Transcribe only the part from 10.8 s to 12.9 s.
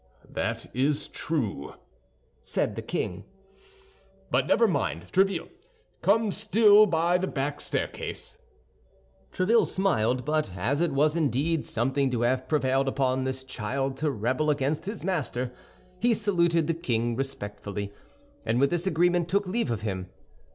it was indeed something to have prevailed